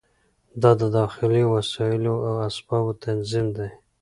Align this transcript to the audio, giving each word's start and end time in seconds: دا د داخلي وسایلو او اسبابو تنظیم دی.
دا 0.61 0.71
د 0.81 0.83
داخلي 0.99 1.43
وسایلو 1.53 2.13
او 2.27 2.35
اسبابو 2.47 2.91
تنظیم 3.03 3.47
دی. 3.57 3.69